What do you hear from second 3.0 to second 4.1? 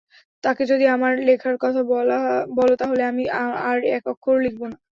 আমি আর এক